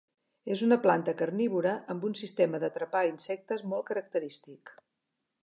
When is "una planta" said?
0.67-1.13